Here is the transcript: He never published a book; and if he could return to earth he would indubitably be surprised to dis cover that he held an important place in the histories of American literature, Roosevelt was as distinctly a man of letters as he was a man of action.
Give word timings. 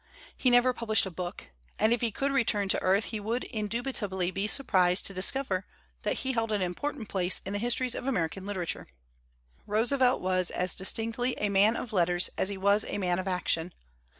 He 0.35 0.49
never 0.49 0.73
published 0.73 1.05
a 1.05 1.11
book; 1.11 1.49
and 1.77 1.93
if 1.93 2.01
he 2.01 2.09
could 2.09 2.31
return 2.31 2.67
to 2.69 2.81
earth 2.81 3.05
he 3.13 3.19
would 3.19 3.43
indubitably 3.43 4.31
be 4.31 4.47
surprised 4.47 5.05
to 5.05 5.13
dis 5.13 5.31
cover 5.31 5.67
that 6.01 6.15
he 6.25 6.31
held 6.31 6.51
an 6.51 6.63
important 6.63 7.07
place 7.07 7.39
in 7.45 7.53
the 7.53 7.59
histories 7.59 7.93
of 7.93 8.07
American 8.07 8.47
literature, 8.47 8.87
Roosevelt 9.67 10.19
was 10.19 10.49
as 10.49 10.73
distinctly 10.73 11.35
a 11.37 11.49
man 11.49 11.75
of 11.75 11.93
letters 11.93 12.31
as 12.35 12.49
he 12.49 12.57
was 12.57 12.83
a 12.85 12.97
man 12.97 13.19
of 13.19 13.27
action. 13.27 13.75